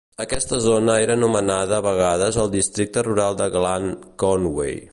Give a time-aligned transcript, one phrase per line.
[0.23, 3.87] Aquesta zona era anomenada a vegades el districte rural de Glan
[4.25, 4.79] Conway.